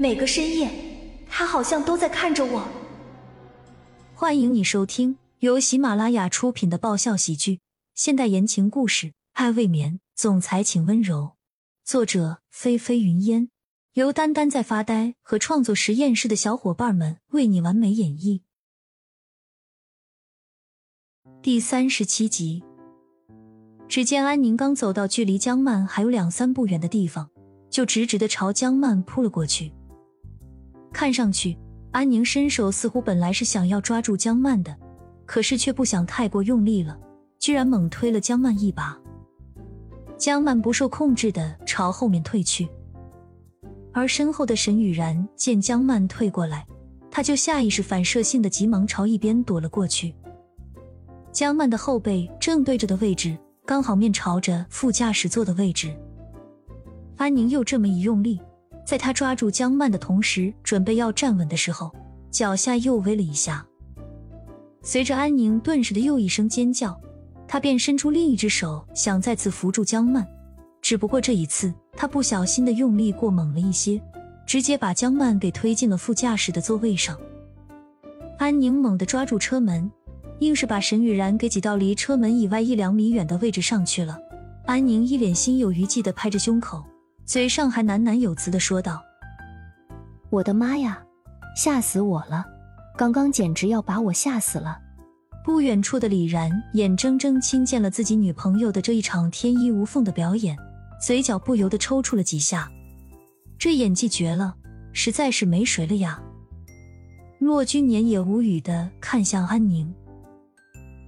[0.00, 0.70] 每个深夜，
[1.28, 2.66] 他好像都在看着我。
[4.14, 7.60] 欢迎你收听由喜马拉雅出品的爆笑喜剧、
[7.94, 11.32] 现代言情故事《爱未眠》，总裁请温柔。
[11.84, 13.50] 作者：菲菲云烟，
[13.92, 18.40] 由丹丹在发呆和创作实验室的小伙伴们为你完美演绎。
[21.42, 22.62] 第三十七集。
[23.86, 27.28] 只见安宁刚走到距离江曼还有两三步远的地方，
[27.68, 29.70] 就直直的朝江曼扑了过去。
[30.92, 31.56] 看上去，
[31.92, 34.76] 安宁伸手似乎本来是想要抓住江曼的，
[35.24, 36.98] 可是却不想太过用力了，
[37.38, 38.98] 居然猛推了江曼一把。
[40.16, 42.68] 江曼不受控制的朝后面退去，
[43.92, 46.66] 而身后的沈雨然见江曼退过来，
[47.10, 50.14] 他就下意识反射性的急忙朝一边躲了过去。
[51.32, 53.36] 江曼的后背正对着的位置。
[53.66, 55.96] 刚好面朝着副驾驶座的位置，
[57.16, 58.40] 安宁又这么一用力，
[58.84, 61.90] 在他抓住江曼的同时，准备要站稳的时候，
[62.30, 63.64] 脚下又微了一下。
[64.82, 67.00] 随着安宁顿时的又一声尖叫，
[67.46, 70.26] 他便伸出另一只手想再次扶住江曼，
[70.80, 74.00] 只不过这一次他不小心的用力过猛了一些，
[74.46, 77.18] 直接把江曼给推进了副驾驶的座位上。
[78.38, 79.90] 安宁猛地抓住车门。
[80.40, 84.18] 硬是把沈雨然给挤到离车门以外一两米远的位置上去了。
[84.64, 86.82] 安宁一脸心有余悸的拍着胸口，
[87.30, 89.00] 嘴上还喃喃有词的说道
[90.30, 91.00] ：“我的妈呀，
[91.54, 92.44] 吓死我了！
[92.96, 94.76] 刚刚简直要把我吓死了。”
[95.46, 100.58] 不远处的李然眼睁睁亲见了自己女朋友的这一场天衣无缝的表演，
[101.00, 102.68] 嘴角不由得抽搐了几下。
[103.56, 104.56] 这演技绝了，
[104.92, 106.20] 实在是没谁了呀！
[107.38, 109.94] 骆君年也无语的看向安宁。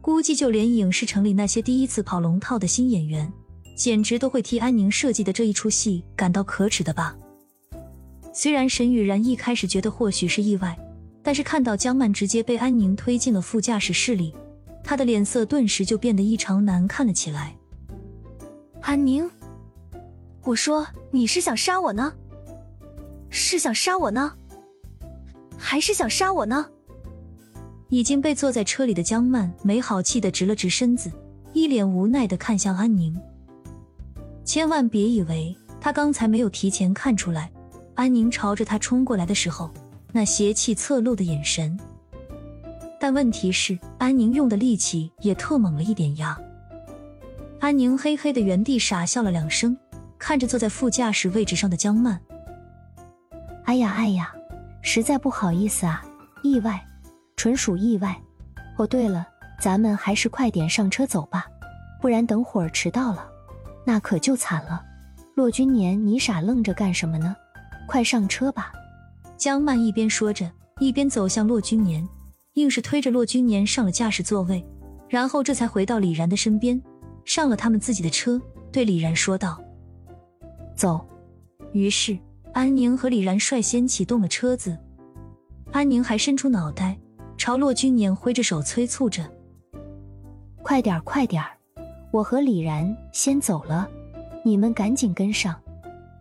[0.00, 3.32] 估计就连影视城里那些第一次跑龙套的新演员，
[3.74, 7.16] 简直都会替安宁设计的这一出戏感到可耻的吧。
[8.32, 10.76] 虽然沈雨然一开始觉得或许是意外，
[11.22, 14.34] 但是看到江曼直接被安宁推进了副驾驶室里，
[14.82, 17.56] 他的脸色顿时就变得异常难看了起来。
[18.80, 19.30] 安宁，
[20.42, 22.12] 我说你是想杀我呢？
[23.30, 24.32] 是想杀我呢？
[25.56, 26.66] 还是想杀我呢？
[27.88, 31.10] 已经被坐在车里的江曼没好气的直了直身子，
[31.52, 33.16] 一脸无奈的看向安宁。
[34.44, 37.50] 千万别以为他刚才没有提前看出来，
[37.94, 39.70] 安宁朝着他冲过来的时候
[40.12, 41.78] 那邪气侧漏的眼神。
[43.00, 46.38] 但问题是，安宁用的力气也特猛了一点呀。
[47.60, 49.76] 安宁嘿嘿的原地傻笑了两声，
[50.18, 52.20] 看着坐在副驾驶位置上的江曼
[53.64, 54.34] ：“哎呀哎呀，
[54.82, 56.04] 实在不好意思啊，
[56.42, 56.82] 意外。”
[57.36, 58.16] 纯属意外。
[58.78, 59.26] 哦，对了，
[59.60, 61.46] 咱们还是快点上车走吧，
[62.00, 63.26] 不然等会儿迟到了，
[63.84, 64.82] 那可就惨了。
[65.34, 67.34] 骆君年，你傻愣着干什么呢？
[67.86, 68.72] 快上车吧！
[69.36, 72.06] 江曼一边说着，一边走向骆君年，
[72.54, 74.64] 硬是推着骆君年上了驾驶座位，
[75.08, 76.80] 然后这才回到李然的身边，
[77.24, 78.40] 上了他们自己的车，
[78.72, 79.60] 对李然说道
[80.76, 81.04] ：“走。”
[81.74, 82.16] 于是
[82.52, 84.78] 安宁和李然率先启动了车子，
[85.72, 86.96] 安宁还伸出脑袋。
[87.36, 89.28] 朝骆君年挥着手催促着
[90.62, 91.42] ：“快点快点
[92.14, 93.88] 我和李然先走了，
[94.44, 95.60] 你们赶紧跟上。”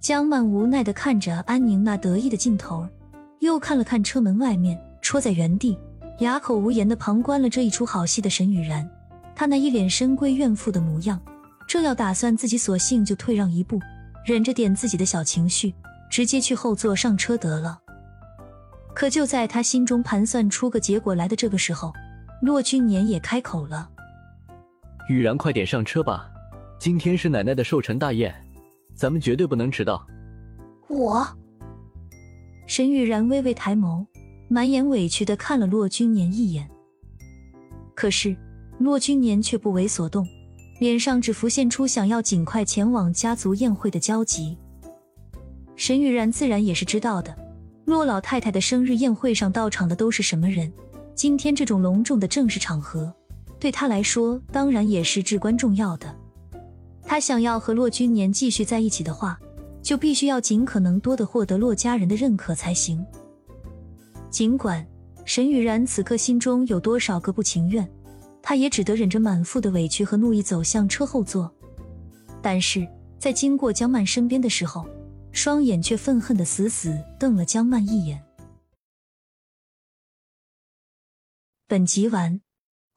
[0.00, 2.86] 江曼无奈的看着安宁那得意的劲头，
[3.38, 5.78] 又看了看车门外面，戳在原地，
[6.18, 8.86] 哑口无言的旁观了这一出好戏的沈雨然。
[9.34, 11.18] 他那一脸深闺怨妇的模样，
[11.66, 13.80] 正要打算自己索性就退让一步，
[14.26, 15.74] 忍着点自己的小情绪，
[16.10, 17.78] 直接去后座上车得了。
[18.94, 21.94] 可就在他心中盘算出个结果来的这个时候，
[22.42, 23.88] 骆君年也开口了
[25.08, 26.30] ：“雨然，快点上车吧，
[26.78, 28.34] 今天是奶奶的寿辰大宴，
[28.94, 30.06] 咱们绝对不能迟到。”
[30.86, 31.26] 我，
[32.66, 34.04] 沈雨然微微抬眸，
[34.48, 36.68] 满眼委屈的看了骆君年一眼。
[37.94, 38.36] 可是
[38.78, 40.26] 骆君年却不为所动，
[40.78, 44.58] 脸上只浮现出想要尽快前往家族宴会的焦急。
[45.74, 47.34] 沈雨然自然也是知道的。
[47.86, 50.70] 骆老太太的生日宴会上到场的都是什么人？
[51.14, 53.10] 今天这种隆重的正式场合，
[53.58, 56.14] 对他来说当然也是至关重要的。
[57.02, 59.38] 他想要和骆君年继续在一起的话，
[59.82, 63.04] 就必须要尽可能多的获得骆家人的认可才行。
[64.30, 64.86] 尽管
[65.24, 67.90] 沈雨然此刻心中有多少个不情愿，
[68.42, 71.50] 他也只得忍着满腹的委屈和怒意走向车后座。
[72.42, 72.86] 但是
[73.18, 74.86] 在经过江曼身边的时候，
[75.32, 78.22] 双眼却愤恨的死死瞪了江曼一眼。
[81.66, 82.40] 本集完，